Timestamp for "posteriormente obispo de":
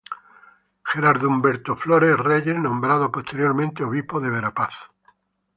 3.11-4.31